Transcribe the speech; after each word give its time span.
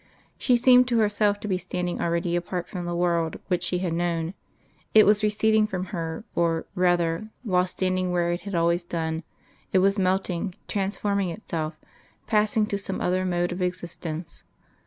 She 0.39 0.57
seemed 0.57 0.87
to 0.87 0.97
herself 0.97 1.39
to 1.41 1.47
be 1.47 1.59
standing 1.59 2.01
already 2.01 2.35
apart 2.35 2.67
from 2.67 2.85
the 2.87 2.95
world 2.95 3.37
which 3.49 3.61
she 3.61 3.77
had 3.85 3.93
known; 3.93 4.33
it 4.95 5.05
was 5.05 5.21
receding 5.21 5.67
from 5.67 5.85
her, 5.93 6.23
or, 6.33 6.65
rather, 6.73 7.29
while 7.43 7.67
standing 7.67 8.09
where 8.11 8.31
it 8.31 8.41
had 8.41 8.55
always 8.55 8.83
done, 8.83 9.21
it 9.71 9.77
was 9.77 9.99
melting, 9.99 10.55
transforming 10.67 11.29
itself, 11.29 11.75
passing 12.25 12.65
to 12.65 12.79
some 12.79 12.99
other 12.99 13.25
mode 13.25 13.51
of 13.51 13.61
existence. 13.61 14.43